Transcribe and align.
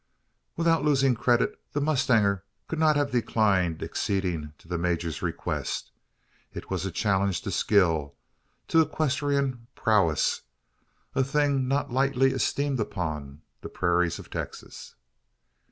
Without 0.57 0.83
losing 0.83 1.13
credit, 1.13 1.61
the 1.73 1.79
mustanger 1.79 2.41
could 2.67 2.79
not 2.79 2.95
have 2.95 3.11
declined 3.11 3.83
acceding 3.83 4.51
to 4.57 4.67
the 4.67 4.79
major's 4.79 5.21
request. 5.21 5.91
It 6.55 6.71
was 6.71 6.87
a 6.87 6.91
challenge 6.91 7.43
to 7.43 7.51
skill 7.51 8.15
to 8.69 8.81
equestrian 8.81 9.67
prowess 9.75 10.41
a 11.13 11.23
thing 11.23 11.67
not 11.67 11.91
lightly 11.91 12.31
esteemed 12.31 12.79
upon 12.79 13.43
the 13.61 13.69
prairies 13.69 14.17
of 14.17 14.31
Texas. 14.31 14.95